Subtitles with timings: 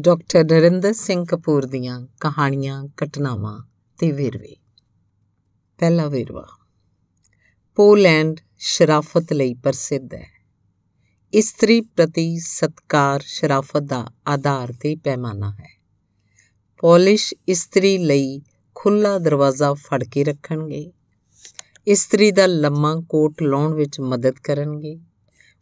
[0.00, 3.62] Doctor Narendra Singh Kapoor ਦੀਆਂ ਕਹਾਣੀਆਂ, ਘਟਨਾਵਾਂ
[3.98, 4.56] ਤੇ ਵੇਰਵੇ।
[5.78, 6.48] ਪਹਿਲਾ ਵੇਰਵਾ,
[7.76, 10.28] ਪੋਲੈਂਡ ਸ਼ਰਾਫਤ ਲਈ ਪ੍ਰਸਿੱਧ ਹੈ।
[11.34, 15.82] ਇਸਤਰੀ ਪ੍ਰਤੀ ਸਤਕਾਰ ਸ਼ਰਾਫਤ ਦਾ ਆਧਾਰ ਤੇ ਪੈਮਾਨਾ ਹੈ।
[16.80, 18.42] ਪੋਲਿਸ਼ ਇਸਤਰੀ ਲਈ
[18.74, 20.92] ਖੁੱਲਾ ਦਰਵਾਜ਼ਾ ਫੜ ਕੇ ਰੱਖਣਗੇ।
[21.86, 25.00] ਇਸਤਰੀ ਦਾ ਲੰਮਾ ਕੋਟ ਲਾਉਣ ਵਿੱਚ ਮਦਦ ਕਰਨਗੇ।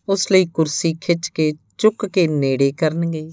[0.08, 3.32] ਉਸ ਲਈ ਕੁਰਸੀ ਖਿੱਚ ਕੇ ਚੁੱਕ ਕੇ ਨੇੜੇ ਕਰਨਗੇ।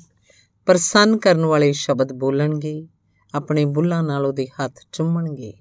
[0.67, 2.87] ਪ੍ਰਸੰਨ ਕਰਨ ਵਾਲੇ ਸ਼ਬਦ ਬੋਲਣਗੇ,
[3.33, 5.53] ਆਪਣੇ ਬੁੱਲਾਂ ਨਾਲ ਉਹਦੇ ਹੱਥ ਚੁੰਮਣਗੇ।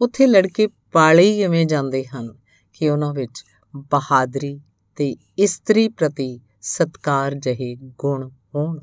[0.00, 2.38] ਉੱਥੇ ਲੜਕੇ ਪਾਲੇ ਹੀ ਐਵੇਂ ਜਾਂਦੇ ਹਨ
[2.72, 3.44] ਕਿ ਉਹਨਾਂ ਵਿੱਚ
[3.76, 4.60] ਬਹਾਦਰੀ
[4.96, 8.80] ਤੇ ਇਸਤਰੀ ਪ੍ਰਤੀ ਸਤਕਾਰ ਜਹੇ ਗੁਣ ਹੋਣ।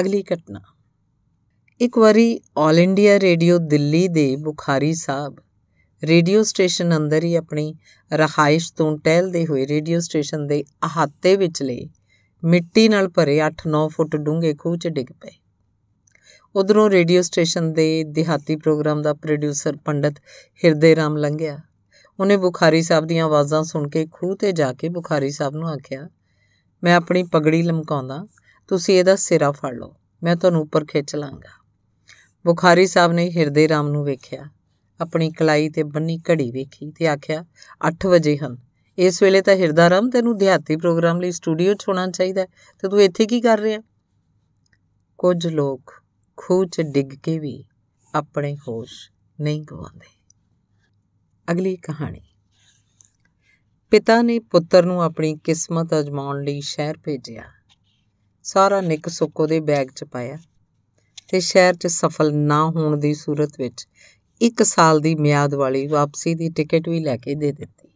[0.00, 0.60] ਅਗਲੀ ਘਟਨਾ।
[1.80, 5.36] ਇੱਕ ਵਾਰੀ ਆਲ ਇੰਡੀਆ ਰੇਡੀਓ ਦਿੱਲੀ ਦੇ ਬੁਖਾਰੀ ਸਾਹਿਬ
[6.04, 7.74] ਰੇਡੀਓ ਸਟੇਸ਼ਨ ਅੰਦਰ ਹੀ ਆਪਣੀ
[8.12, 11.86] ਰਹਾਇਸ਼ ਤੋਂ ਟਹਿਲਦੇ ਹੋਏ ਰੇਡੀਓ ਸਟੇਸ਼ਨ ਦੇ ਅਹਾਤੇ ਵਿਚਲੇ
[12.42, 15.30] ਮਿੱਟੀ ਨਾਲ ਭਰੇ 8-9 ਫੁੱਟ ਡੂੰਘੇ ਖੂਹ 'ਚ ਡਿੱਗ ਪਏ।
[16.54, 20.14] ਉਧਰੋਂ ਰੇਡੀਓ ਸਟੇਸ਼ਨ ਦੇ ਦਿਹਾਤੀ ਪ੍ਰੋਗਰਾਮ ਦਾ ਪ੍ਰੋਡਿਊਸਰ ਪੰਡਤ
[20.64, 21.58] ਹਿਰਦੇ ਰਾਮ ਲੰਘਿਆ।
[22.18, 26.08] ਉਹਨੇ ਬੁਖਾਰੀ ਸਾਹਿਬ ਦੀਆਂ ਆਵਾਜ਼ਾਂ ਸੁਣ ਕੇ ਖੂਹ ਤੇ ਜਾ ਕੇ ਬੁਖਾਰੀ ਸਾਹਿਬ ਨੂੰ ਆਖਿਆ,
[26.82, 28.26] ਮੈਂ ਆਪਣੀ ਪਗੜੀ ਲਮਕਾਉਂਦਾ,
[28.68, 31.58] ਤੁਸੀਂ ਇਹਦਾ ਸਿਰਾ ਫੜ ਲਓ, ਮੈਂ ਤੁਹਾਨੂੰ ਉੱਪਰ ਖਿੱਚ ਲਾਂਗਾ।
[32.44, 34.48] ਬੁਖਾਰੀ ਸਾਹਿਬ ਨੇ ਹਿਰਦੇ ਰਾਮ ਨੂੰ ਵੇਖਿਆ,
[35.00, 37.44] ਆਪਣੀ ਕਲਾਈ ਤੇ ਬੰਨੀ ਘੜੀ ਵੇਖੀ ਤੇ ਆਖਿਆ
[37.88, 38.56] 8 ਵਜੇ ਹਨ।
[39.02, 42.44] ਇਸ ਵੇਲੇ ਤਾਂ ਹਿਰਦਾਰਾਮ ਤੈਨੂੰ ਦਿਹਾਤੀ ਪ੍ਰੋਗਰਾਮ ਲਈ ਸਟੂਡੀਓ 'ਚ ਹੋਣਾ ਚਾਹੀਦਾ
[42.78, 43.80] ਤੇ ਤੂੰ ਇੱਥੇ ਕੀ ਕਰ ਰਿਹਾ?
[45.18, 45.92] ਕੁਝ ਲੋਕ
[46.36, 47.64] ਖੂਹ 'ਚ ਡਿੱਗ ਕੇ ਵੀ
[48.14, 50.28] ਆਪਣੇ ਹੋਸ਼ ਨਹੀਂ ਗਵਾਉਂਦੇ।
[51.52, 52.20] ਅਗਲੀ ਕਹਾਣੀ।
[53.90, 57.44] ਪਿਤਾ ਨੇ ਪੁੱਤਰ ਨੂੰ ਆਪਣੀ ਕਿਸਮਤ ਅਜਮਾਉਣ ਲਈ ਸ਼ਹਿਰ ਭੇਜਿਆ।
[58.42, 60.38] ਸਾਰਾ ਨਿੱਕ ਸੁੱਕੋ ਦੇ ਬੈਗ 'ਚ ਪਾਇਆ
[61.28, 63.88] ਤੇ ਸ਼ਹਿਰ 'ਚ ਸਫਲ ਨਾ ਹੋਣ ਦੀ ਸੂਰਤ ਵਿੱਚ
[64.42, 67.89] 1 ਸਾਲ ਦੀ ਮਿਆਦ ਵਾਲੀ ਵਾਪਸੀ ਦੀ ਟਿਕਟ ਵੀ ਲੈ ਕੇ ਦੇ ਦਿੱਤੀ।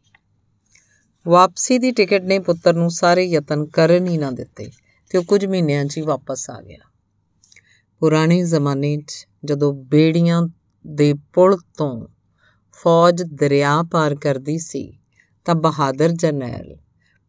[1.28, 4.70] ਵਾਪਸੀ ਦੀ ਟਿਕਟ ਨੇ ਪੁੱਤਰ ਨੂੰ ਸਾਰੇ ਯਤਨ ਕਰਨ ਹੀ ਨਾ ਦਿੱਤੇ
[5.10, 6.78] ਤੇ ਉਹ ਕੁਝ ਮਹੀਨਿਆਂ 'ਚ ਹੀ ਵਾਪਸ ਆ ਗਿਆ।
[7.98, 10.42] ਪੁਰਾਣੇ ਜ਼ਮਾਨੇ 'ਚ ਜਦੋਂ ਬੇੜੀਆਂ
[10.86, 12.06] ਦੇ ਪੁਲ ਤੋਂ
[12.72, 14.98] ਫੌਜ ਦਰਿਆ ਪਾਰ ਕਰਦੀ ਸੀ
[15.44, 16.76] ਤਾਂ ਬਹਾਦਰ ਜਰਨੈਲ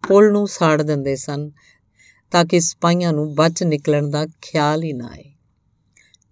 [0.07, 1.51] ਪੁਲ ਨੂੰ ਸਾੜ ਦਿੰਦੇ ਸਨ
[2.31, 5.33] ਤਾਂ ਕਿ ਸਿਪਾਹੀਆਂ ਨੂੰ ਬਚ ਨਿਕਲਣ ਦਾ ਖਿਆਲ ਹੀ ਨਾ ਆਏ।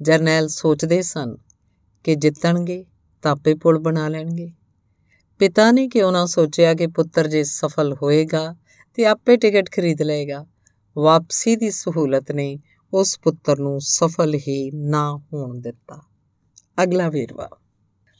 [0.01, 1.37] ਜਰਨੈਲ ਸੋਚਦੇ ਸਨ
[2.03, 2.85] ਕਿ ਜਿੱਤਣਗੇ
[3.21, 4.51] ਤਾਂ ਆਪੇ ਪੁਲ ਬਣਾ ਲੈਣਗੇ।
[5.39, 8.55] ਪਿਤਾ ਨੇ ਕਿਉਂ ਨਾ ਸੋਚਿਆ ਕਿ ਪੁੱਤਰ ਜੇ ਸਫਲ ਹੋਏਗਾ
[8.93, 10.45] ਤੇ ਆਪੇ ਟਿਕਟ ਖਰੀਦ ਲਏਗਾ?
[10.97, 12.59] ਵਾਪਸੀ ਦੀ ਸਹੂਲਤ ਨੇ
[12.93, 16.01] ਉਸ ਪੁੱਤਰ ਨੂੰ ਸਫਲ ਹੀ ਨਾ ਹੋਣ ਦਿੱਤਾ।
[16.83, 17.49] ਅਗਲਾ ਵੇਰਵਾ।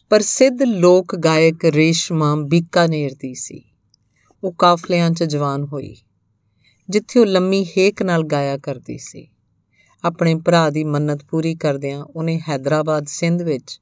[0.10, 3.64] ਪ੍ਰਸਿੱਧ ਲੋਕ ਗਾਇਕ ਰੇਸ਼ਮਾ ਬੀਕਾਨੇਰ ਦੀ ਸੀ।
[4.44, 5.96] ਉਹ ਕਾਫਲਿਆਂ 'ਚ ਜਵਾਨ ਹੋਈ,
[6.90, 9.28] ਜਿੱਥੇ ਉਹ ਲੰਮੀ ਹੇਕ ਨਾਲ ਗਾਇਆ ਕਰਦੀ ਸੀ।
[10.04, 13.80] ਆਪਣੇ ਭਰਾ ਦੀ ਮੰਨਤ ਪੂਰੀ ਕਰਦਿਆਂ ਉਹਨੇ ਹైదరాబాద్ ਸਿੰਧ ਵਿੱਚ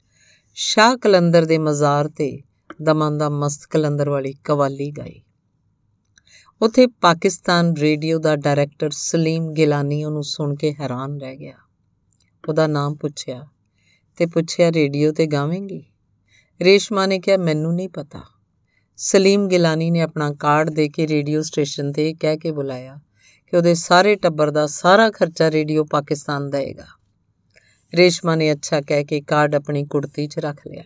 [0.54, 2.42] ਸ਼ਾਹ ਕਲੰਦਰ ਦੇ ਮਜ਼ਾਰ ਤੇ
[2.82, 5.22] ਦਮਨ ਦਾ ਮਸਤ ਕਲੰਦਰ ਵਾਲੀ ਕਵਾਲੀ ਗਾਈ।
[6.62, 11.56] ਉਥੇ ਪਾਕਿਸਤਾਨ ਰੇਡੀਓ ਦਾ ਡਾਇਰੈਕਟਰ ਸਲੀਮ ਗਿਲਾਨੀ ਉਹਨੂੰ ਸੁਣ ਕੇ ਹੈਰਾਨ ਰਹਿ ਗਿਆ।
[12.50, 13.48] ਉਹਦਾ ਨਾਮ ਪੁੱਛਿਆ
[14.18, 15.84] ਤੇ ਪੁੱਛਿਆ, ਰੇਡੀਓ ਤੇ ਗਾਵੇਂਗੀ?
[16.62, 18.22] ਰੇਸ਼ਮਾ ਨੇ ਕਿਹਾ, ਮੈਨੂੰ ਨਹੀਂ ਪਤਾ।
[18.98, 23.00] ਸਲੀਮ ਗਿਲਾਨੀ ਨੇ ਆਪਣਾ ਕਾਰਡ ਦੇ ਕੇ ਰੇਡੀਓ ਸਟੇਸ਼ਨ ਤੇ ਕਹਿ ਕੇ ਬੁਲਾਇਆ
[23.46, 26.86] ਕਿ ਉਹਦੇ ਸਾਰੇ ਟੱਬਰ ਦਾ ਸਾਰਾ ਖਰਚਾ ਰੇਡੀਓ ਪਾਕਿਸਤਾਨ ਦੇਗਾ
[27.96, 30.84] ਰੇਸ਼ਮਾ ਨੇ ਅੱਛਾ ਕਹਿ ਕੇ ਕਾਰਡ ਆਪਣੀ ਕੁੜਤੀ 'ਚ ਰੱਖ ਲਿਆ।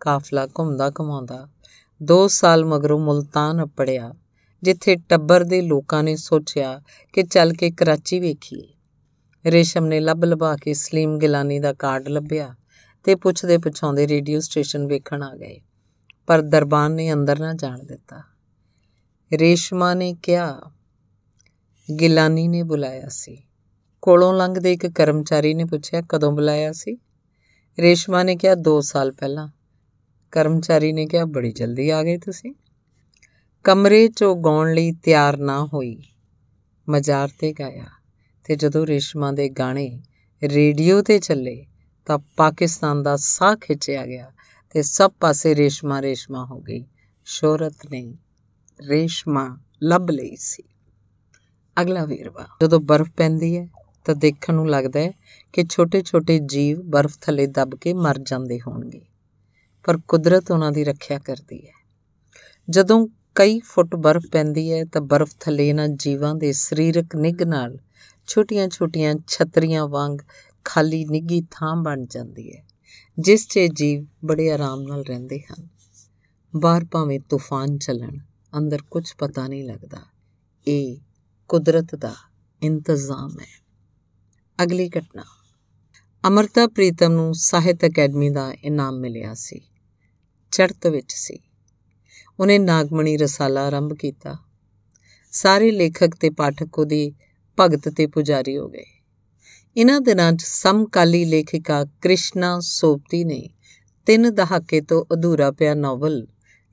[0.00, 1.48] ਕਾਫਲਾ ਘੁੰਮਦਾ ਘਮਾਉਂਦਾ
[2.00, 4.12] 2 ਸਾਲ ਮਗਰੋਂ ਮੁਲਤਾਨ ਅਪੜਿਆ,
[4.62, 6.80] ਜਿੱਥੇ ਟੱਬਰ ਦੇ ਲੋਕਾਂ ਨੇ ਸੋਚਿਆ
[7.14, 12.54] ਕਿ ਚੱਲ ਕੇ ਕਰਾਚੀ ਵੇਖੀਏ। ਰੇਸ਼ਮ ਨੇ ਲੱਭ ਲਭਾ ਕੇ ਸਲੀਮ ਗਿਲਾਨੀ ਦਾ ਕਾਰਡ ਲੱਭਿਆ
[13.04, 15.60] ਤੇ ਪੁੱਛਦੇ ਪੁੱਛਾਉਂਦੇ ਰੇਡੀਓ ਸਟੇਸ਼ਨ ਵੇਖਣ ਆ ਗਏ,
[16.26, 18.22] ਪਰ ਦਰਬਾਨ ਨੇ ਅੰਦਰ ਨਾ ਜਾਣ ਦਿੱਤਾ।
[19.32, 20.60] ਰੇਸ਼ਮਾ ਨੇ ਕਿਹਾ,
[21.88, 23.42] ਗਿਲਾਨੀ ਨੇ ਬੁਲਾਇਆ ਸੀ।
[24.02, 26.96] ਕੋਲੋਂ ਲੰਘਦੇ ਇੱਕ ਕਰਮਚਾਰੀ ਨੇ ਪੁੱਛਿਆ, ਕਦੋਂ ਬੁਲਾਇਆ ਸੀ?
[27.78, 29.48] ਰੇਸ਼ਮਾ ਨੇ ਕਿਹਾ 2 ਸਾਲ ਪਹਿਲਾਂ।
[30.32, 32.54] ਕਰਮਚਾਰੀ ਨੇ ਕਿਹਾ, ਬੜੀ ਜਲਦੀ ਆ ਗਏ ਤੁਸੀਂ।
[33.64, 36.02] ਕਮਰੇ 'ਚੋਂ ਗਾਉਣ ਲਈ ਤਿਆਰ ਨਾ ਹੋਈ।
[36.88, 37.84] ਮਜ਼ਾਰ ਤੇ ਗਾਇਆ
[38.44, 40.02] ਤੇ ਜਦੋਂ ਰੇਸ਼ਮਾ ਦੇ ਗਾਣੇ
[40.42, 41.66] ਰੇਡੀਓ ਤੇ ਚੱਲੇ
[42.06, 44.32] ਤਾਂ ਪਾਕਿਸਤਾਨ ਦਾ ਸਾਹ ਖਿੱਚਿਆ ਗਿਆ
[44.70, 46.84] ਤੇ ਸਭ ਪਾਸੇ ਰੇਸ਼ਮਾ ਰੇਸ਼ਮਾ ਹੋ ਗਈ।
[47.24, 48.18] ਸ਼ੋਹਰਤ ਨੇ
[48.88, 50.62] ਰੇਸ਼ਮਾ ਲੱਭ ਲਈ ਸੀ।
[51.80, 53.68] ਅਗਲਾ ਵੀਰਵਾ। ਜਦੋਂ ਬਰਫ਼ ਪੈਂਦੀ ਹੈ
[54.04, 55.12] ਤਾਂ ਦੇਖਣ ਨੂੰ ਲੱਗਦਾ ਹੈ
[55.52, 59.00] ਕਿ ਛੋਟੇ-ਛੋਟੇ ਜੀਵ ਬਰਫ਼ ਥੱਲੇ ਦਬ ਕੇ ਮਰ ਜਾਂਦੇ ਹੋਣਗੇ।
[59.84, 61.72] ਪਰ ਕੁਦਰਤ ਉਹਨਾਂ ਦੀ ਰੱਖਿਆ ਕਰਦੀ ਹੈ।
[62.70, 67.78] ਜਦੋਂ ਕਈ ਫੁੱਟ ਬਰਫ਼ ਪੈਂਦੀ ਹੈ ਤਾਂ ਬਰਫ਼ ਥੱਲੇ ਇਹਨਾਂ ਜੀਵਾਂ ਦੇ ਸਰੀਰਕ ਨਿੱਘ ਨਾਲ
[68.26, 70.18] ਛੋਟੀਆਂ-ਛੋਟੀਆਂ ਛਤਰੀਆਂ ਵਾਂਗ
[70.64, 72.62] ਖਾਲੀ ਨਿੱਗੀ ਥਾਂ ਬਣ ਜਾਂਦੀ ਹੈ,
[73.18, 75.68] ਜਿਸ 'ਚ ਜੀਵ ਬੜੇ ਆਰਾਮ ਨਾਲ ਰਹਿੰਦੇ ਹਨ।
[76.56, 78.16] ਬਾਹਰ ਭਾਵੇਂ ਤੂਫਾਨ ਚੱਲਣ,
[78.58, 80.02] ਅੰਦਰ ਕੁਝ ਪਤਾ ਨਹੀਂ ਲੱਗਦਾ,
[80.66, 80.96] ਇਹ
[81.48, 82.14] ਕੁਦਰਤ ਦਾ
[82.62, 83.64] ਇੰਤਜ਼ਾਮ ਹੈ।
[84.62, 85.24] ਅਗਲੀ ਘਟਨਾ।
[86.28, 89.60] ਅਮਰਤਾ ਪ੍ਰੀਤਮ ਨੂੰ ਸਾਹਿਤ ਅਕੈਡਮੀ ਦਾ ਇਨਾਮ ਮਿਲਿਆ ਸੀ।
[90.52, 91.38] ਚੜ੍ਹਤ ਵਿੱਚ ਸੀ।
[92.40, 94.36] ਉਹਨੇ ਨਾਗਮਣੀ ਰਸਾਲਾ ਆਰੰਭ ਕੀਤਾ।
[95.32, 97.14] ਸਾਰੇ ਲੇਖਕ ਤੇ ਪਾਠਕ ਉਹਦੀ
[97.60, 98.84] ਭਗਤ ਤੇ ਪੁਜਾਰੀ ਹੋ ਗਏ।
[99.76, 103.50] ਇਹਨਾਂ ਦਿਨਾਂ 'ਚ ਸਮਕਾਲੀ ਲੇਖਿਕਾ ਕ੍ਰਿਸ਼ਨਾ ਸੋਪਤੀ ਨੇ
[104.06, 106.26] ਤਿੰਨ ਦਹਾਕੇ ਤੋਂ ਅਧੂਰਾ ਪਿਆ ਨੋਵਲ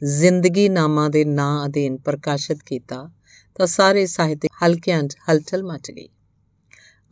[0.04, 3.10] ਜ਼ਿੰਦਗੀ ਨਾਮਾ ਦੇ ਨਾਂ ਅਧੀਨ ਪ੍ਰਕਾਸ਼ਿਤ ਕੀਤਾ
[3.56, 6.10] ਤਾਂ ਸਾਰੇ ਸਾਹਿਤਿਕ ਹਲਕਿਆਂ 'ਚ ਹਲਚਲ ਮਚ ਗਈ।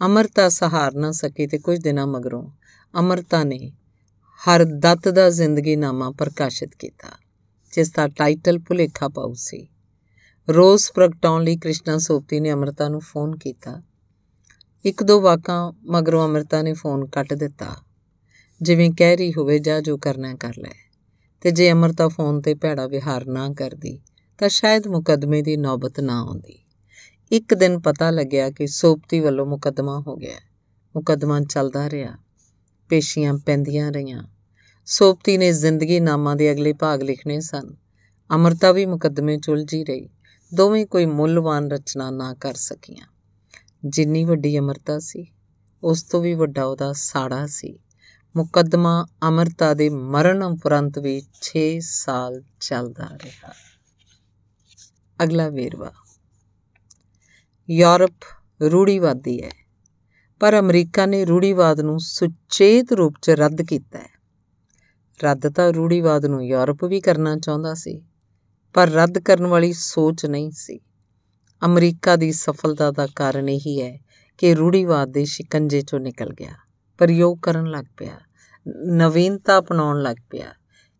[0.06, 2.50] ਅਮਰਤਾ ਸਹਾਰ ਨਾ ਸਕੀ ਤੇ ਕੁਝ ਦਿਨਾਂ ਮਗਰੋਂ
[3.00, 3.74] ਅਮਰਤਾ ਨੇ
[4.36, 7.08] ਹਰ ਦੱਤ ਦਾ ਜ਼ਿੰਦਗੀ ਨਾਮਾ ਪ੍ਰਕਾਸ਼ਿਤ ਕੀਤਾ,
[7.74, 9.68] ਜਿਸ ਦਾ ਟਾਈਟਲ ਭੁਲੇਖਾ ਪਾਉ ਸੀ।
[10.50, 13.82] ਰੋਜ਼ ਪ੍ਰਗਟਾਉਣ ਲਈ ਕ੍ਰਿਸ਼ਨਾ ਸੋਪਤੀ ਨੇ ਅਮਰਤਾ ਨੂੰ ਫੋਨ ਕੀਤਾ।
[14.86, 17.76] ਇੱਕ ਦੋ ਵਾਕਾਂ ਮਗਰੋਂ ਅਮਰਤਾ ਨੇ ਫੋਨ ਕੱਟ ਦਿੱਤਾ।
[18.62, 20.74] ਜਿਵੇਂ ਕਹਿ ਰਹੀ ਹੋਵੇ, ਜਾ ਜੋ ਕਰਨਾ ਕਰ ਲੈ।
[21.42, 24.02] ਤੇ ਜੇ ਅਮਰਤਾ ਫੋਨ ਤੇ ਭੈੜਾ ਵਿਹਾਰ ਨਾ ਕਰਦੀ,
[24.38, 26.60] ਤਾਂ ਸ਼ਾਇਦ ਮੁਕਦਮੇ ਦੀ ਨੌਬਤ ਨਾ ਆਉਂਦੀ।
[27.32, 30.38] ਇੱਕ ਦਿਨ ਪਤਾ ਲੱਗਿਆ ਕਿ ਸੋਪਤੀ ਵੱਲੋਂ ਮੁਕਦਮਾ ਹੋ ਗਿਆ।
[30.96, 32.25] ਮੁਕਦਮਾ ਚੱਲਦਾ ਰਿਹਾ।
[32.90, 34.24] ਪੇਸ਼ੀਆਂ ਪੈਂਦੀਆਂ ਰਹੀਆਂ।
[34.86, 37.76] ਸੋਪਤੀ ਨੇ ਜ਼ਿੰਦਗੀ ਨਾਮਾਂ ਦੇ ਅਗਲੇ ਭਾਗ ਲਿਖਣੇ ਸਨ।
[38.36, 40.10] ਅਮਰਤਾ ਵੀ ਮੁਕਦਮੇ 'ਚ ਉਲਝੀ ਰਹੀ।
[40.54, 43.08] ਦੋਵੇਂ ਕੋਈ ਮੁੱਲਵਾਨ ਰਚਨਾ ਨਾ ਕਰ ਸਕੀਆਂ।
[43.86, 45.26] ਜਿੰਨੀ ਵੱਡੀ ਅਮਰਤਾ ਸੀ,
[45.84, 47.80] ਉਸ ਤੋਂ ਵੀ ਵੱਡਾ ਉਹਦਾ ਸਾੜਾ ਸੀ।
[48.36, 53.54] ਮੁਕੱਦਮਾ ਅਮਰਤਾ ਦੇ ਮਰਨ ਉਪਰੰਤ ਵੀ 6 ਸਾਲ ਚੱਲਦਾ ਰਿਹਾ।
[55.24, 55.92] ਅਗਲਾ ਵੇਰਵਾ।
[57.70, 58.16] ਯੂਰਪ
[58.62, 59.65] ਰੂੜੀਵਾਦੀ ਹੈ।
[60.40, 64.10] ਪਰ ਅਮਰੀਕਾ ਨੇ ਰੂੜੀਵਾਦ ਨੂੰ ਸੁਚੇਤ ਰੂਪ 'ਚ ਰੱਦ ਕੀਤਾ ਹੈ।
[65.24, 68.02] ਰੱਦ ਤਾਂ ਰੂੜੀਵਾਦ ਨੂੰ ਯੂਰਪ ਵੀ ਕਰਨਾ ਚਾਹੁੰਦਾ ਸੀ,
[68.74, 70.80] ਪਰ ਰੱਦ ਕਰਨ ਵਾਲੀ ਸੋਚ ਨਹੀਂ ਸੀ।
[71.66, 74.00] ਅਮਰੀਕਾ ਦੀ ਸਫਲਤਾ ਦਾ ਕਾਰਨ ਇਹੀ ਹੈ
[74.38, 76.54] ਕਿ ਰੂੜੀਵਾਦ ਦੇ ਸ਼ਿਕੰਜੇ 'ਚੋਂ ਨਿਕਲ ਗਿਆ,
[76.98, 78.20] ਪ੍ਰਯੋਗ ਕਰਨ ਲੱਗ ਪਿਆ,
[78.86, 80.54] ਨਵੀਨਤਾ ਅਪਣਾਉਣ ਲੱਗ ਪਿਆ।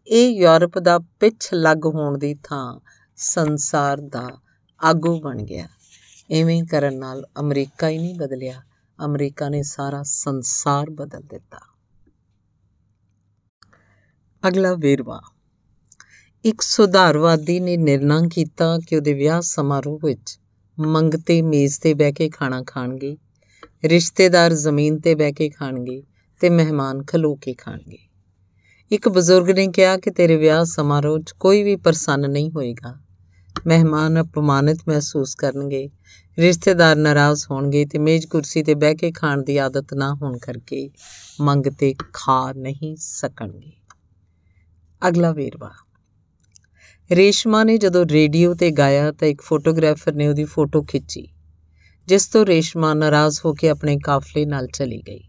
[0.08, 2.80] ਇਹ ਯੂਰਪ ਦਾ ਪਿੱਛ ਲੱਗ ਹੋਣ ਦੀ ਥਾਂ
[3.16, 4.30] ਸੰਸਾਰ ਦਾ
[4.84, 5.68] ਆਗੂ ਬਣ ਗਿਆ।
[6.32, 8.62] ਐਵੇਂ ਕਰਨ ਨਾਲ ਅਮਰੀਕਾ ਹੀ ਨਹੀਂ ਬਦਲਿਆ।
[9.06, 11.60] ਅਮਰੀਕਾ ਨੇ ਸਾਰਾ ਸੰਸਾਰ ਬਦਲ ਦਿੱਤਾ।
[14.48, 15.22] ਅਗਲਾ ਵੇਰਵਾ।
[16.46, 20.40] ਇੱਕ ਸੁਧਾਰਵਾਦੀ ਨੇ ਨਿਰਣਾ ਕੀਤਾ ਕਿ ਉਹਦੇ ਵਿਆਹ ਸਮਾਰੋਹ ਵਿੱਚ
[20.80, 23.18] ਮੰਗਤੇ ਮੇਜ਼ ਤੇ ਬਹਿ ਕੇ ਖਾਣਾ ਖਾਣਗੇ,
[23.86, 26.04] ਰਿਸ਼ਤੇਦਾਰ ਜ਼ਮੀਨ ਤੇ ਬਹਿ ਕੇ ਖਾਣਗੇ
[26.40, 27.98] ਤੇ ਮਹਿਮਾਨ ਖਲੋ ਕੇ ਖਾਣਗੇ।
[28.92, 33.05] ਇੱਕ ਬਜ਼ੁਰਗ ਨੇ ਕਿਹਾ ਕਿ ਤੇਰੇ ਵਿਆਹ ਸਮਾਰੋਹ 'ਚ ਕੋਈ ਵੀ ਪ੍ਰਸੰਨ ਨਹੀਂ ਹੋਏਗਾ।
[33.68, 35.90] ਮਹਿਮਾਨ ਅਪਮਾਨਿਤ ਮਹਿਸੂਸ ਕਰਨਗੇ।
[36.40, 40.90] ਰਿਸ਼ਤੇਦਾਰ ਨਾਰਾਜ਼ ਹੋਣਗੇ ਤੇ ਮੇਜ਼ ਕੁਰਸੀ ਤੇ ਬਹਿ ਕੇ ਖਾਣ ਦੀ ਆਦਤ ਨਾ ਹੋਣ ਕਰਕੇ
[41.42, 43.72] ਮੰਗ ਤੇ ਖਾ ਨਹੀਂ ਸਕਣਗੇ।
[45.08, 45.72] ਅਗਲਾ ਵੇਰਵਾ।
[47.12, 51.28] ਰੇਸ਼ਮਾ ਨੇ ਜਦੋਂ ਰੇਡੀਓ ਤੇ ਗਾਇਆ ਤਾਂ ਇੱਕ ਫੋਟੋਗ੍ਰਾਫਰ ਨੇ ਉਹਦੀ ਫੋਟੋ ਖਿੱਚੀ,
[52.08, 55.24] ਜਿਸ ਤੋਂ ਰੇਸ਼ਮਾ ਨਾਰਾਜ਼ ਹੋ ਕੇ ਆਪਣੇ ਕਾਫਲੇ ਨਾਲ ਚਲੀ ਗਈ।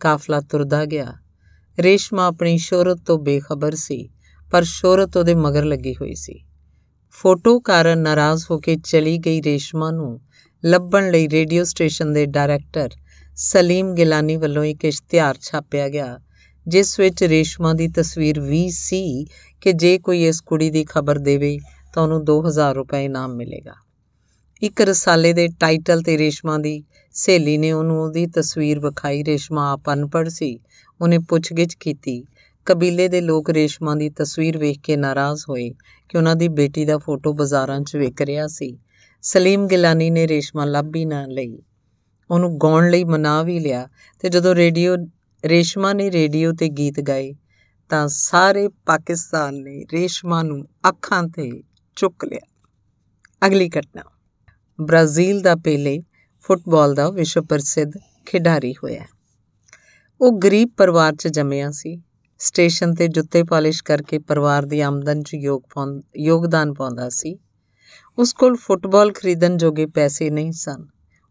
[0.00, 1.12] ਕਾਫਲਾ ਤੁਰਦਾ ਗਿਆ।
[1.78, 4.08] ਰੇਸ਼ਮਾ ਆਪਣੀ ਸ਼ੋਹਰਤ ਤੋਂ ਬੇਖਬਰ ਸੀ,
[4.52, 6.44] ਪਰ ਸ਼ੋਹਰਤ ਉਹਦੇ ਮਗਰ ਲੱਗੀ ਹੋਈ ਸੀ।
[7.12, 10.20] ਫੋਟੋ ਕਾਰਨ ਨਾਰਾਜ਼ ਹੋ ਕੇ ਚਲੀ ਗਈ ਰੇਸ਼ਮਾ ਨੂੰ
[10.64, 12.90] ਲੱਭਣ ਲਈ ਰੇਡੀਓ ਸਟੇਸ਼ਨ ਦੇ ਡਾਇਰੈਕਟਰ
[13.36, 16.20] ਸਲੀਮ ਗਿਲਾਨੀ ਵੱਲੋਂ ਇੱਕ ਇਸ਼ਤਿਹਾਰ ਛਾਪਿਆ ਗਿਆ,
[16.68, 19.26] ਜਿਸ ਵਿੱਚ ਰੇਸ਼ਮਾ ਦੀ ਤਸਵੀਰ ਵੀ ਸੀ
[19.60, 21.58] ਕਿ ਜੇ ਕੋਈ ਇਸ ਕੁੜੀ ਦੀ ਖਬਰ ਦੇਵੇ
[21.94, 23.74] ਤਾਂ ਉਹਨੂੰ 2000 ਰੁਪਏ ਇਨਾਮ ਮਿਲੇਗਾ।
[24.62, 29.92] ਇੱਕ ਰਸਾਲੇ ਦੇ ਟਾਈਟਲ ਤੇ ਰੇਸ਼ਮਾ ਦੀ ਸਹੇਲੀ ਨੇ ਉਹਨੂੰ ਉਹਦੀ ਤਸਵੀਰ ਵਿਖਾਈ। ਰੇਸ਼ਮਾ ਆਪ
[29.92, 30.60] ਅਨਪੜ੍ਹ ਸੀ,
[31.00, 32.24] ਉਹਨੇ ਪੁੱਛਗਿੱਛ ਕੀਤੀ
[32.64, 35.70] ਕਬੀਲੇ ਦੇ ਲੋਕ ਰੇਸ਼ਮਾ ਦੀ ਤਸਵੀਰ ਵੇਖ ਕੇ ਨਾਰਾਜ਼ ਹੋਏ
[36.08, 38.78] ਕਿ ਉਹਨਾਂ ਦੀ ਬੇਟੀ ਦਾ ਫੋਟੋ ਬਾਜ਼ਾਰਾਂ 'ਚ ਵਿਕ ਰਿਹਾ ਸੀ।
[39.22, 41.58] ਸਲੀਮ ਗਿਲਾਨੀ ਨੇ ਰੇਸ਼ਮਾ ਲੱਭ ਹੀ ਨਾ ਲਈ।
[42.30, 43.88] ਉਹਨੂੰ ਗਾਉਣ ਲਈ ਮਨਾ ਵੀ ਲਿਆ
[44.20, 44.96] ਤੇ ਜਦੋਂ ਰੇਡੀਓ,
[45.46, 47.34] ਰੇਸ਼ਮਾ ਨੇ ਰੇਡੀਓ ਤੇ ਗੀਤ ਗਾਏ
[47.88, 51.62] ਤਾਂ ਸਾਰੇ ਪਾਕਿਸਤਾਨ ਨੇ ਰੇਸ਼ਮਾ ਨੂੰ ਅੱਖਾਂ ਤੇ
[51.96, 52.56] ਚੁੱਕ ਲਿਆ।
[53.46, 54.02] ਅਗਲੀ ਘਟਨਾ।
[54.80, 56.02] ਬ੍ਰਾਜ਼ੀਲ ਦਾ ਪੇਲੇ
[56.40, 57.92] ਫੁੱਟਬਾਲ ਦਾ ਵਿਸ਼ਵ ਪ੍ਰਸਿੱਧ
[58.26, 59.04] ਖਿਡਾਰੀ ਹੋਇਆ।
[60.20, 62.02] ਉਹ ਗਰੀਬ ਪਰਿਵਾਰ 'ਚ ਜੰਮਿਆ ਸੀ।
[62.42, 65.34] ਸਟੇਸ਼ਨ ਤੇ ਜੁੱਤੇ ਪਾਲਿਸ਼ ਕਰਕੇ ਪਰਿਵਾਰ ਦੀ ਆਮਦਨ 'ਚ
[66.16, 67.38] ਯੋਗਦਾਨ ਪਾਉਂਦਾ ਸੀ।
[68.18, 70.86] ਉਸ ਕੋਲ ਫੁੱਟਬਾਲ ਖਰੀਦਣ ਜੋਗੇ ਪੈਸੇ ਨਹੀਂ ਸਨ।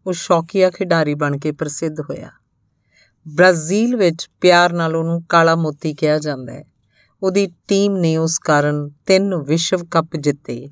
[0.06, 2.30] ਉਹ ਸ਼ੌਕੀਆ ਖਿਡਾਰੀ ਬਣ ਕੇ ਪ੍ਰਸਿੱਧ ਹੋਇਆ।
[3.28, 6.64] ਬ੍ਰਾਜ਼ੀਲ ਵਿੱਚ ਪਿਆਰ ਨਾਲ ਉਹਨੂੰ ਕਾਲਾ ਮੋਤੀ ਕਿਹਾ ਜਾਂਦਾ ਹੈ।
[7.22, 10.70] ਉਹਦੀ ਟੀਮ ਨੇ ਉਸ ਕਾਰਨ ਤਿੰਨ ਵਿਸ਼ਵ ਕੱਪ ਜਿੱਤੇ।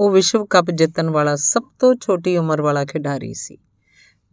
[0.00, 3.58] ਉਹ ਵਿਸ਼ਵ ਕੱਪ ਜਿੱਤਣ ਵਾਲਾ ਸਭ ਤੋਂ ਛੋਟੀ ਉਮਰ ਵਾਲਾ ਖਿਡਾਰੀ ਸੀ।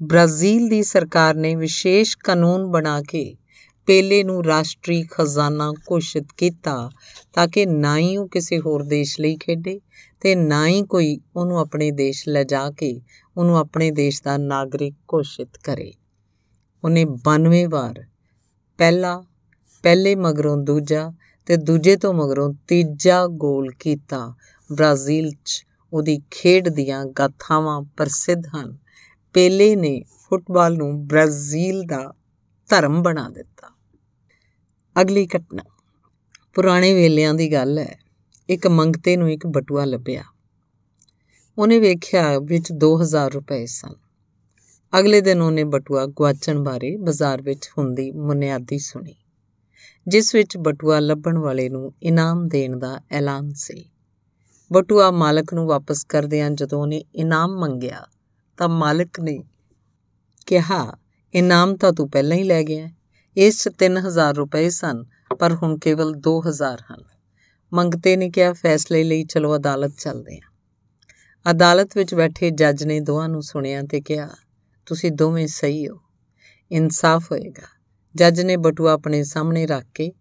[0.04, 3.36] ਬ੍ਰਾਜ਼ੀਲ ਦੀ ਸਰਕਾਰ ਨੇ ਵਿਸ਼ੇਸ਼ ਕਾਨੂੰਨ ਬਣਾ ਕੇ
[3.90, 6.92] ਪੇਲੇ ਨੂੰ ਰਾਸ਼ਟਰੀ ਖਜ਼ਾਨਾ ਘੋਸ਼ਿਤ ਕੀਤਾ
[7.34, 9.82] ਤਾਂ ਕਿ ਨਾ ਹੀ ਉਹ ਕਿਸੇ ਹੋਰ ਦੇਸ਼ ਲਈ ਖੇਡੇ
[10.22, 13.02] ਤੇ ਨਾ ਹੀ ਕੋਈ ਉਹਨੂੰ ਆਪਣੇ ਦੇਸ਼ ਲਿਜਾ ਕੇ
[13.38, 15.94] ਉਹਨੂੰ ਆਪਣੇ ਦੇਸ਼ ਦਾ ਨਾਗਰਿਕ ਘੋਸ਼ਿਤ ਕਰੇ।
[16.84, 18.06] ਉਹਨੇ 92 ਵਾਰ
[18.78, 19.26] ਪਹਿਲਾ,
[19.84, 21.14] ਪਹਿਲੇ ਮਗਰੋਂ ਦੂਜਾ
[21.46, 24.36] ਤੇ ਦੂਜੇ ਤੋਂ ਮਗਰੋਂ ਤੀਜਾ ਗੋਲ ਕੀਤਾ।
[24.72, 28.78] ਬ੍ਰਾਜ਼ੀਲ 'ਚ ਉਹਦੀ ਖੇਡ ਦੀਆਂ ਗਾਥਾਵਾਂ ਪ੍ਰਸਿੱਧ ਹਨ।
[29.34, 32.14] ਪੇਲੇ ਨੇ ਫੁੱਟਬਾਲ ਨੂੰ ਬ੍ਰਾਜ਼ੀਲ ਦਾ
[32.70, 33.79] ਧਰਮ ਬਣਾ ਦਿੱਤਾ।
[35.02, 35.64] ਅਗਲੀ ਘਟਨਾ।
[36.54, 38.00] ਪੁਰਾਣੇ ਵੇਲਿਆਂ ਦੀ ਗੱਲ ਹੈ।
[38.50, 40.24] ਇੱਕ ਮੰਗਤੇ ਨੂੰ ਇੱਕ ਬਟੂਆ ਲੱਭਿਆ।
[41.58, 43.94] ਉਹਨੇ ਵੇਖਿਆ ਵਿੱਚ 2000 ਰੁਪਏ ਸਨ।
[45.00, 49.16] ਅਗਲੇ ਦਿਨ ਉਹਨੇ ਬਟੂਆ ਗਵਾਚਣ ਬਾਰੇ ਬਾਜ਼ਾਰ ਵਿੱਚ ਹੁੰਦੀ ਮੁਨਿਆਦੀ ਸੁਣੀ।
[50.08, 53.90] ਜਿਸ ਵਿੱਚ ਬਟੂਆ ਲੱਭਣ ਵਾਲੇ ਨੂੰ ਇਨਾਮ ਦੇਣ ਦਾ ਐਲਾਨ ਸੀ।
[54.74, 58.08] ਬਟੂਆ ਮਾਲਕ ਨੂੰ ਵਾਪਸ ਕਰਦਿਆਂ ਜਦੋਂ ਉਹਨੇ ਇਨਾਮ ਮੰਗਿਆ
[58.58, 59.44] ਤਾਂ ਮਾਲਕ ਨੇ
[60.46, 60.98] ਕਿਹਾ,
[61.34, 62.90] ਇਨਾਮ ਤਾਂ ਤੂੰ ਪਹਿਲਾਂ ਹੀ ਲੈ ਗਿਆ
[63.38, 65.06] ਇਸ 'ਚ 3000 ਰੁਪਏ ਸਨ,
[65.40, 67.04] ਪਰ ਹੁਣ ਕੇਵਲ 2000 ਹਨ।
[67.74, 70.52] ਮੰਗਤੇ ਨੇ ਕਿਹਾ, ਫੈਸਲੇ ਲਈ ਚਲੋ, ਅਦਾਲਤ ਚੱਲਦੇ ਹਾਂ।
[71.52, 74.30] ਅਦਾਲਤ ਵਿੱਚ ਬੈਠੇ ਜੱਜ ਨੇ ਦੋਹਾਂ ਨੂੰ ਸੁਣਿਆ ਤੇ ਕਿਹਾ,
[74.86, 76.00] ਤੁਸੀਂ ਦੋਵੇਂ ਸਹੀ ਹੋ।
[76.72, 77.80] ਇਨਸਾਫ ਹੋਏਗਾ।
[78.16, 80.12] ਜੱਜ ਨੇ ਬਟੂਆ ਆਪਣੇ ਸਾਹਮਣੇ ਰੱਖ ਕੇ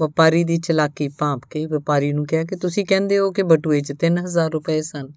[0.00, 3.92] ਵਪਾਰੀ ਦੀ ਚਲਾਕੀ ਭਾਂਪ ਕੇ ਵਪਾਰੀ ਨੂੰ ਕਿਹਾ ਕਿ ਤੁਸੀਂ ਕਹਿੰਦੇ ਹੋ ਕਿ ਬਟੂਏ 'ਚ
[3.92, 5.08] 3000 ਰੁਪਏ ਸਨ,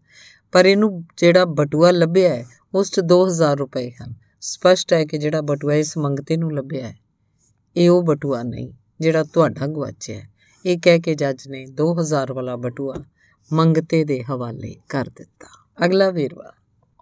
[0.51, 5.41] ਪਰ ਇਹਨੂੰ ਜਿਹੜਾ ਬਟੂਆ ਲੱਭਿਆ ਹੈ, ਉਸ 'ਚ 2000 ਰੁਪਏ ਹਨ। ਸਪਸ਼ਟ ਹੈ ਕਿ ਜਿਹੜਾ
[5.41, 7.00] ਬਟੂਆ ਇਸ ਮੰਗਤੇ ਨੂੰ ਲੱਭਿਆ ਹੈ
[7.77, 10.29] ਇਹ ਉਹ ਬਟੂਆ ਨਹੀਂ, ਜਿਹੜਾ ਤੁਹਾਡਾ ਗਵਾਚਿਆ ਹੈ।
[10.65, 13.03] ਇਹ ਕਹਿ ਕੇ ਜੱਜ ਨੇ 2000 ਵਾਲਾ ਬਟੂਆ
[13.53, 16.53] ਮੰਗਤੇ ਦੇ ਹਵਾਲੇ ਕਰ ਦਿੱਤਾ। ਅਗਲਾ ਵੇਰਵਾ,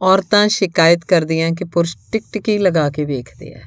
[0.02, 3.62] ਔਰਤਾਂ ਸ਼ਿਕਾਇਤ ਕਰਦੀਆਂ ਕਿ ਪੁਰਸ਼ ਟਿਕਟਿਕੀ ਲਗਾ ਕੇ ਵੇਖਦੇ ਆ।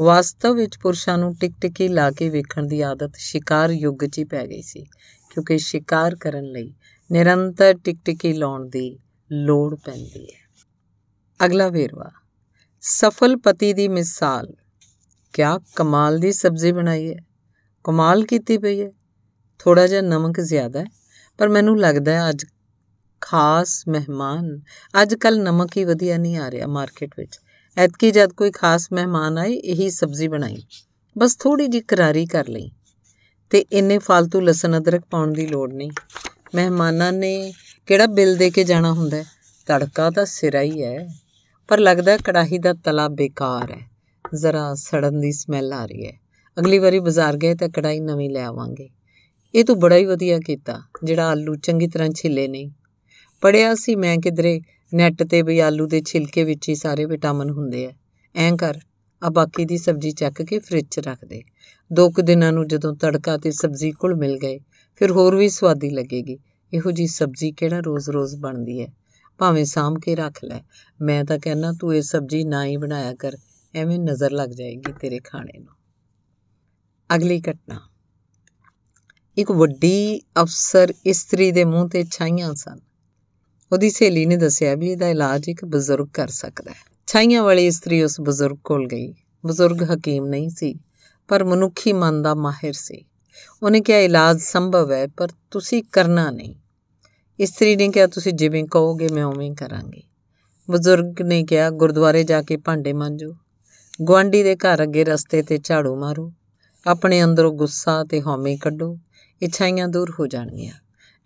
[0.00, 4.46] ਵਾਸਤਵ ਵਿੱਚ ਪੁਰਸ਼ਾਂ ਨੂੰ ਟਿਕਟਿਕੀ ਲਾ ਕੇ ਵੇਖਣ ਦੀ ਆਦਤ ਸ਼ਿਕਾਰ ਯੁੱਗ 'ਚ ਹੀ ਪੈ
[4.46, 4.84] ਗਈ ਸੀ,
[5.30, 6.74] ਕਿਉਂਕਿ ਸ਼ਿਕਾਰ ਕਰਨ ਲਈ
[7.12, 8.98] ਨਿਰੰਤਰ ਟਿਕਟਿਕੀ ਲਾਉਣ ਦੀ
[9.32, 10.66] ਲੋੜ ਪੈਂਦੀ ਹੈ।
[11.46, 12.10] ਅਗਲਾ ਵੇਰਵਾ
[12.80, 14.54] ਸਫਲ ਪਤੀ ਦੀ ਮਿਸਾਲ
[15.32, 17.18] ਕਿਆ ਕਮਾਲ ਦੀ ਸਬਜ਼ੀ ਬਣਾਈ ਹੈ।
[17.84, 18.90] ਕਮਾਲ ਕੀਤੀ ਪਈ ਹੈ।
[19.58, 20.84] ਥੋੜਾ ਜਿਹਾ ਨਮਕ ਜ਼ਿਆਦਾ ਹੈ,
[21.38, 22.46] ਪਰ ਮੈਨੂੰ ਲੱਗਦਾ ਹੈ ਅੱਜ
[23.20, 24.60] ਖਾਸ ਮਹਿਮਾਨ,
[25.02, 27.40] ਅੱਜ ਕੱਲ ਨਮਕ ਹੀ ਵਧੀਆ ਨਹੀਂ ਆ ਰਿਹਾ ਮਾਰਕੀਟ ਵਿੱਚ।
[27.76, 30.62] ਐਤਕੀ ਜਦ ਕੋਈ ਖਾਸ ਮਹਿਮਾਨ ਆਏ ਇਹੀ ਸਬਜ਼ੀ ਬਣਾਈ।
[31.18, 32.70] ਬਸ ਥੋੜੀ ਜੀ ਕਰਾਰੀ ਕਰ ਲਈ।
[33.50, 35.90] ਤੇ ਇੰਨੇ ਫालतू ਲਸਣ ਅਦਰਕ ਪਾਉਣ ਦੀ ਲੋੜ ਨਹੀਂ।
[36.54, 37.52] ਮਹਿਮਾਨਾਂ ਨੇ
[37.86, 39.22] ਕਿਹੜਾ ਬਿੱਲ ਦੇ ਕੇ ਜਾਣਾ ਹੁੰਦਾ
[39.66, 41.08] ਤੜਕਾ ਤਾਂ ਸਿਰਾ ਹੀ ਹੈ।
[41.68, 43.87] ਪਰ ਲੱਗਦਾ ਕੜਾਹੀ ਦਾ ਤਲਾ ਬੇਕਾਰ ਹੈ।
[44.34, 46.12] ਜ਼ਰਾ ਸੜਨ ਦੀ ਸਮੈਲ ਆ ਰਹੀ ਹੈ।
[46.58, 48.90] ਅਗਲੀ ਵਾਰੀ ਬਾਜ਼ਾਰ ਗਏ ਤਾਂ ਕੜਾਈ ਨਵੀਂ ਲੈ ਆਵਾਂਗੇ।
[49.54, 52.70] ਇਹ ਤੂੰ ਬੜਾ ਹੀ ਵਧੀਆ ਕੀਤਾ, ਜਿਹੜਾ ਆਲੂ ਚੰਗੀ ਤਰ੍ਹਾਂ ਛਿੱਲੇ ਨਹੀਂ।
[53.40, 54.60] ਪੜਿਆ ਸੀ ਮੈਂ ਕਿਧਰੇ
[54.94, 57.92] ਨੈਟ ਤੇ ਵੀ ਆਲੂ ਦੇ ਛਿਲਕੇ ਵਿੱਚ ਹੀ ਸਾਰੇ ਵਿਟਾਮਿਨ ਹੁੰਦੇ ਆ।
[58.34, 58.78] ਐਂ ਕਰ,
[59.22, 61.42] ਆ ਬਾਕੀ ਦੀ ਸਬਜ਼ੀ ਚੱਕ ਕੇ ਫ੍ਰਿਜ 'ਚ ਰੱਖ ਦੇ।
[61.92, 64.60] ਦੋ ਕੁ ਦਿਨਾਂ ਨੂੰ ਜਦੋਂ ਤੜਕਾ ਤੇ ਸਬਜ਼ੀ ਕੁਲ ਮਿਲ ਗਏ,
[64.96, 66.38] ਫਿਰ ਹੋਰ ਵੀ ਸਵਾਦੀ ਲੱਗੇਗੀ।
[66.74, 68.92] ਇਹੋ ਜੀ ਸਬਜ਼ੀ ਕਿਹੜਾ ਰੋਜ਼-ਰੋਜ਼ ਬਣਦੀ ਹੈ?
[69.38, 70.60] ਭਾਵੇਂ ਸਾਂਭ ਕੇ ਰੱਖ ਲੈ।
[71.00, 73.36] ਮੈਂ ਤਾਂ ਕਹਿੰਨਾ ਤੂੰ ਇਹ ਸਬਜ਼ੀ ਨਾ ਹੀ ਬਣਾਇਆ ਕਰ।
[73.74, 75.74] ਐਵੇਂ ਨਜ਼ਰ ਲੱਗ ਜਾਏਗੀ ਤੇਰੇ ਖਾਣੇ ਨੂੰ।
[77.14, 77.80] ਅਗਲੀ ਘਟਨਾ।
[79.38, 82.78] ਇੱਕ ਵੱਡੀ ਅਫਸਰ ਇਸਤਰੀ ਦੇ ਮੂੰਹ ਤੇ ਛਾਈਆਂ ਸਨ।
[83.72, 88.02] ਉਹਦੀ ਸਹੇਲੀ ਨੇ ਦੱਸਿਆ ਵੀ ਇਹਦਾ ਇਲਾਜ ਇੱਕ ਬਜ਼ੁਰਗ ਕਰ ਸਕਦਾ ਹੈ। ਛਾਈਆਂ ਵਾਲੀ ਇਸਤਰੀ
[88.02, 89.14] ਉਸ ਬਜ਼ੁਰਗ ਕੋਲ ਗਈ।
[89.46, 90.74] ਬਜ਼ੁਰਗ ਹਕੀਮ ਨਹੀਂ ਸੀ,
[91.28, 93.04] ਪਰ ਮਨੁੱਖੀ ਮਨ ਦਾ ਮਾਹਿਰ ਸੀ।
[93.62, 96.54] ਉਹਨੇ ਕਿਹਾ, ਇਲਾਜ ਸੰਭਵ ਹੈ, ਪਰ ਤੁਸੀਂ ਕਰਨਾ ਨਹੀਂ।
[97.40, 100.02] ਇਸਤਰੀ ਨੇ ਕਿਹਾ, ਤੁਸੀਂ ਜਿਵੇਂ ਕਹੋਗੇ, ਮੈਂ ਉਵੇਂ ਕਰਾਂਗੀ।
[100.70, 103.36] ਬਜ਼ੁਰਗ ਨੇ ਕਿਹਾ, ਗੁਰਦੁਆਰੇ ਜਾ ਕੇ ਭਾਂਡੇ ਮਾਂਜੋ।
[104.02, 106.34] ਗਵਾਂਡੀ ਦੇ ਘਰ ਅੱਗੇ ਰਸਤੇ ਤੇ ਝਾੜੂ ਮਾਰੋ।
[106.86, 108.98] ਆਪਣੇ ਅੰਦਰੋਂ ਗੁੱਸਾ ਤੇ ਹਉਮੈ ਕੱਢੋ।
[109.42, 110.74] ਇਛਾਈਆਂ ਦੂਰ ਹੋ ਜਾਣਗੀਆਂ।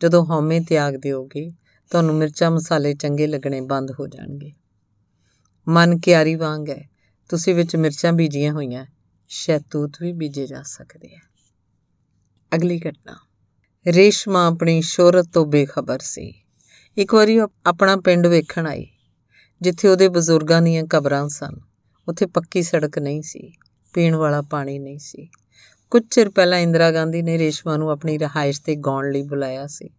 [0.02, 1.52] ਜਦੋਂ ਹਉਮੈ ਤਿਆਗ ਦਿਓਗੇ,
[1.90, 4.52] ਤੁਹਾਨੂੰ ਮਿਰਚਾਂ ਮਸਾਲੇ ਚੰਗੇ ਲੱਗਣੇ ਬੰਦ ਹੋ ਜਾਣਗੇ।
[5.68, 6.88] ਮਨ ਕਿਆਰੀ ਵਾਂਗ ਹੈ,
[7.28, 8.86] ਤੁਸੀਂ ਵਿੱਚ ਮਿਰਚਾਂ ਬੀਜੀਆਂ ਹੋਈਆਂ
[9.28, 11.20] ਸ਼ੈਤੂਤ ਵੀ ਬੀਜੇ ਜਾ ਸਕਦੇ ਆ।
[12.54, 13.16] ਅਗਲੀ ਘਟਨਾ।
[13.86, 16.34] ਰੇਸ਼ਮਾ ਆਪਣੀ ਸ਼ੋਹਰਤ ਤੋਂ ਬੇਖਬਰ ਸੀ।
[16.96, 18.86] ਇੱਕ ਵਾਰੀ ਆਪਣਾ ਪਿੰਡ ਵੇਖਣ ਆਈ,
[19.60, 21.71] ਜਿੱਥੇ ਉਹਦੇ ਬਜ਼ੁਰਗਾਂ ਦੀਆਂ ਕਬਰਾਂ ਸਨ।
[22.08, 23.52] ਉੱਥੇ ਪੱਕੀ ਸੜਕ ਨਹੀਂ ਸੀ,
[23.94, 25.28] ਪੀਣ ਵਾਲਾ ਪਾਣੀ ਨਹੀਂ ਸੀ।
[25.90, 29.90] ਕੁਝ ਚਿਰ ਪਹਿਲਾਂ ਇੰਦਰਾ ਗਾਂਧੀ ਨੇ ਰੇਸ਼ਮਾ ਨੂੰ ਆਪਣੀ ਰਹਾਇਸ਼ ਤੇ ਗਾਉਣ ਲਈ ਬੁਲਾਇਆ ਸੀ।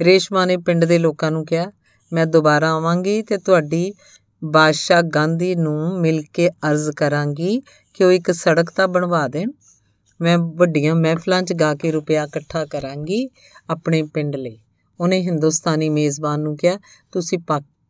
[0.00, 1.72] ਰੇਸ਼ਮਾ ਨੇ ਪਿੰਡ ਦੇ ਲੋਕਾਂ ਨੂੰ ਕਿਹਾ,
[2.12, 3.92] ਮੈਂ ਦੁਬਾਰਾ ਆਵਾਂਗੀ ਤੇ ਤੁਹਾਡੀ
[4.44, 7.62] ਬਾਦਸ਼ਾਹ ਗਾਂਧੀ ਨੂੰ ਮਿਲ ਕੇ ਅਰਜ਼ ਕਰਾਂਗੀ
[7.94, 9.50] ਕਿ ਉਹ ਇੱਕ ਸੜਕ ਤਾਂ ਬਣਵਾ ਦੇਣ।
[10.20, 13.30] ਮੈਂ ਵੱਡੀਆਂ ਮਹਿਫਲਾਂ 'ਚ ਗਾ ਕੇ ਰੁਪਿਆ ਇਕੱਠਾ ਕਰਾਂਗੀ
[13.70, 14.58] ਆਪਣੇ ਪਿੰਡ ਲਈ।
[15.00, 16.78] ਉਹਨੇ ਹਿੰਦੁਸਤਾਨੀ ਮੇਜ਼ਬਾਨ ਨੂੰ ਕਿਹਾ,
[17.12, 17.38] ਤੁਸੀਂ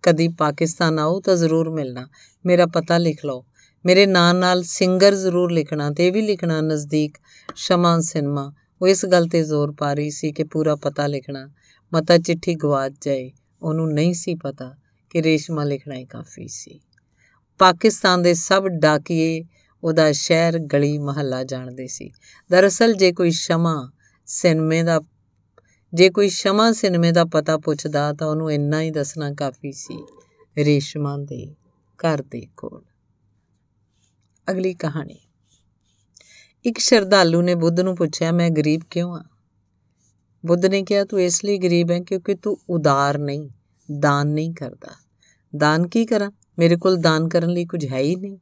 [0.02, 2.08] ਕਦੀ ਪਾਕਿਸਤਾਨ ਆਓ ਤਾਂ ਜ਼ਰੂਰ ਮਿਲਣਾ।
[2.46, 3.44] ਮੇਰਾ ਪਤਾ ਲਿਖ ਲਓ।
[3.86, 7.18] ਮੇਰੇ ਨਾਂ ਨਾਲ ਸਿੰਗਰ ਜ਼ਰੂਰ ਲਿਖਣਾ ਤੇ ਇਹ ਵੀ ਲਿਖਣਾ ਨਜ਼ਦੀਕ
[7.56, 11.50] ਸ਼ਮਾ ਸਿਨਮਾ। ਉਹ ਇਸ ਗੱਲ ਤੇ ਜ਼ੋਰ ਪਾ ਰਹੀ ਸੀ ਕਿ ਪੂਰਾ ਪਤਾ ਲਿਖਣਾ।
[11.94, 14.76] ਮਤਾ ਚਿੱਠੀ ਗਵਾਚ ਜਾਏ, ਉਹਨੂੰ ਨਹੀਂ ਸੀ ਪਤਾ
[15.10, 16.80] ਕਿ ਰੇਸ਼ਮਾ ਲਿਖਣਾ ਹੀ ਕਾਫੀ ਸੀ।
[17.58, 19.44] ਪਾਕਿਸਤਾਨ ਦੇ ਸਭ ਡਾਕੀਏ
[19.84, 22.10] ਉਹਦਾ ਸ਼ਹਿਰ ਗਲੀ ਮਹੱਲਾ ਜਾਣਦੇ ਸੀ।
[22.50, 23.90] ਦਰਅਸਲ ਜੇ ਕੋਈ ਸ਼ਮਾ
[24.26, 25.00] ਸਿਨਮੇ ਦਾ
[25.94, 30.06] ਜੇ ਕੋਈ ਸ਼ਮਾ ਸਿਨਮੇ ਦਾ ਪਤਾ ਪੁੱਛਦਾ ਤਾਂ ਉਹਨੂੰ ਇੰਨਾ ਹੀ ਦੱਸਣਾ ਕਾਫੀ ਸੀ।
[30.58, 31.54] ਰੇਸ਼ਮਾ ਦੇ
[31.98, 32.82] ਘਰ ਦੇ ਕੋਲ।
[34.50, 35.18] ਅਗਲੀ ਕਹਾਣੀ।
[36.64, 39.24] ਇੱਕ ਸ਼ਰਧਾਲੂ ਨੇ ਬੁੱਧ ਨੂੰ ਪੁੱਛਿਆ, ਮੈਂ ਗਰੀਬ ਕਿਉਂ ਆ?
[40.46, 43.48] ਬੁੱਧ ਨੇ ਕਿਹਾ, ਤੂੰ ਇਸ ਲਈ ਗਰੀਬ ਹੈ ਕਿਉਂਕਿ ਤੂੰ ਉਦਾਰ ਨਹੀਂ,
[43.98, 44.94] ਦਾਨ ਨਹੀਂ ਕਰਦਾ।
[45.56, 46.30] ਦਾਨ ਕੀ ਕਰਾਂ?
[46.58, 48.38] ਮੇਰੇ ਕੋਲ ਦਾਨ ਕਰਨ ਲਈ ਕੁਝ ਹੈ ਹੀ ਨਹੀਂ।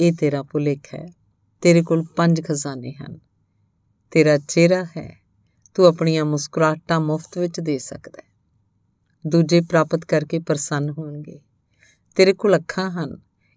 [0.00, 1.08] ਇਹ ਤੇਰਾ ਭੁਲੇਖ ਹੈ।
[1.62, 3.18] ਤੇਰੇ ਕੋਲ ਪੰਜ ਖਜ਼ਾਨੇ ਹਨ।
[4.10, 5.23] ਤੇਰਾ ਚਿਹਰਾ ਹੈ
[5.74, 8.34] ਤੂੰ ਆਪਣੀਆਂ ਮੁਸਕਰਾਹਟਾਂ ਮੁਫਤ ਵਿੱਚ ਦੇ ਸਕਦਾ ਹੈ।
[9.26, 11.40] ਦੂਜੇ ਪ੍ਰਾਪਤ ਕਰਕੇ ਪ੍ਰਸੰਨ ਹੋਣਗੇ।
[12.16, 13.16] ਤੇਰੇ ਕੋਲ ਅੱਖਾਂ ਹਨ।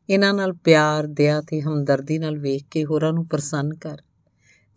[0.10, 3.98] ਇਹਨਾਂ ਨਾਲ ਪਿਆਰ, ਦਇਆ ਤੇ ਹਮਦਰਦੀ ਨਾਲ ਵੇਖ ਕੇ ਹੋਰਾਂ ਨੂੰ ਪ੍ਰਸੰਨ ਕਰ।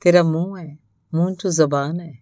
[0.00, 0.78] ਤੇਰਾ ਮੂੰਹ ਹੈ।
[1.14, 2.18] ਮੂੰਹ 'ਚ ਜ਼ਬਾਨ ਹੈ।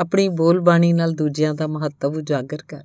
[0.00, 2.84] ਆਪਣੀ ਬੋਲ ਬਾਣੀ ਨਾਲ ਦੂਜਿਆਂ ਦਾ ਮਹੱਤਵ ਉਜਾਗਰ ਕਰ।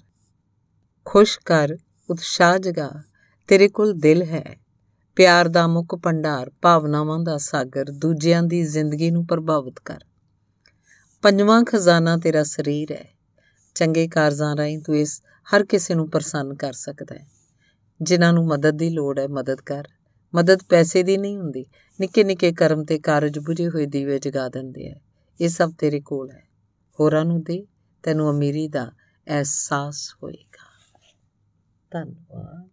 [1.06, 1.78] ਖੁਸ਼ ਕਰ।
[2.10, 2.92] ਉਤਸ਼ਾਹ ਜਗਾ।
[3.48, 4.58] ਤੇਰੇ ਕੋਲ ਦਿਲ ਹੈ।
[5.16, 10.00] ਪਿਆਰ ਦਾ ਮੁੱਖ ਭੰਡਾਰ ਭਾਵਨਾਵਾਂ ਦਾ ਸਾਗਰ ਦੂਜਿਆਂ ਦੀ ਜ਼ਿੰਦਗੀ ਨੂੰ ਪ੍ਰਭਾਵਿਤ ਕਰ।
[11.22, 13.06] ਪੰਜਵਾਂ ਖਜ਼ਾਨਾ ਤੇਰਾ ਸਰੀਰ ਹੈ।
[13.76, 15.22] ਚੰਗੇ ਕਾਰਜਾਂ ਰਾਹੀਂ ਤੂੰ ਇਸ
[15.56, 17.28] ਹਰ ਕਿਸੇ ਨੂੰ ਪ੍ਰਸੰਨ ਕਰ ਸਕਦਾ ਹੈ।
[18.02, 19.88] ਜਿਨ੍ਹਾਂ ਨੂੰ ਮਦਦ ਦੀ ਲੋੜ ਹੈ, ਮਦਦ ਕਰ।
[20.36, 21.66] ਮਦਦ ਪੈਸੇ ਦੀ ਨਹੀਂ ਹੁੰਦੀ।
[22.00, 24.96] ਨਿੱਕੇ ਨਿੱਕੇ ਕਰਮ ਤੇ ਕਾਰਜ ਬੁਝੇ ਹੋਏ ਦੀਵੇ ਜਗਾ ਦਿੰਦੇ ਆ।
[25.42, 26.44] ਇਹ ਸਭ ਤੇਰੇ ਕੋਲ ਹੈ।
[27.00, 27.68] ਹੋਰਾਂ ਨੂੰ ਦੇ।
[28.04, 28.92] ਤੈਨੂੰ ਅਮੀਰੀ ਦਾ
[29.28, 30.68] ਅਹਿਸਾਸ ਹੋਏਗਾ।
[31.92, 32.66] ਧੰਨਵਾਦ।